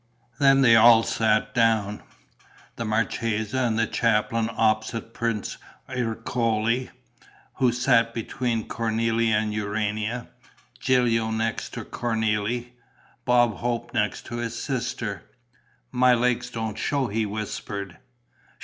Then 0.39 0.61
they 0.63 0.75
all 0.75 1.03
sat 1.03 1.53
down: 1.53 2.01
the 2.75 2.83
marchesa 2.85 3.59
and 3.59 3.77
the 3.77 3.85
chaplain 3.85 4.49
opposite 4.53 5.13
Prince 5.13 5.59
Ercole, 5.87 6.89
who 7.57 7.71
sat 7.71 8.11
between 8.11 8.67
Cornélie 8.67 9.29
and 9.29 9.53
Urania; 9.53 10.29
Gilio 10.79 11.29
next 11.29 11.75
to 11.75 11.85
Cornélie; 11.85 12.69
Bob 13.25 13.57
Hope 13.57 13.93
next 13.93 14.25
to 14.25 14.37
his 14.37 14.57
sister: 14.59 15.21
"My 15.91 16.15
legs 16.15 16.49
don't 16.49 16.79
show," 16.79 17.05
he 17.05 17.27
whispered. 17.27 17.99